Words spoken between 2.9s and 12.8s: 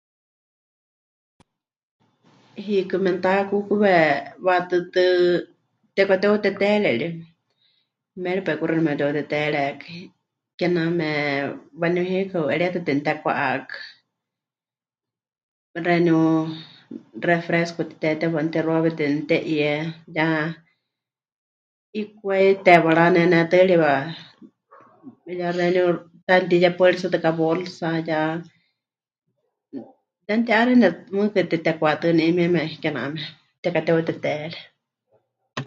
memɨtakukuwe waʼatɨɨ́tɨ tepɨkateuteteere ri, méripai kuxi 'emepɨteheuteteerekai, kename waníu hiikɨ heu'eríetɨ